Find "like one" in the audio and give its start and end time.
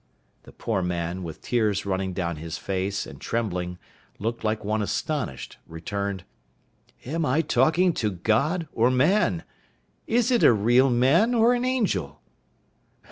4.43-4.81